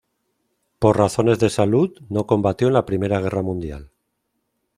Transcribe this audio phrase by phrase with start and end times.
[0.79, 3.91] Por razones de salud, no combatió en la Primera Guerra Mundial.